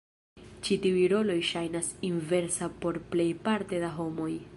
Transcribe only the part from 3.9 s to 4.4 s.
homoj.